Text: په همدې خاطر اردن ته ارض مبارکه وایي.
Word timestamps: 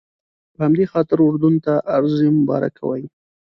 په 0.55 0.59
همدې 0.65 0.85
خاطر 0.91 1.17
اردن 1.27 1.55
ته 1.65 1.73
ارض 1.97 2.13
مبارکه 2.37 2.81
وایي. 2.85 3.07